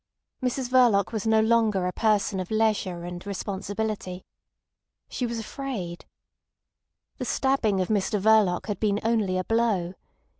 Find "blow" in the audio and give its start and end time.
9.43-9.93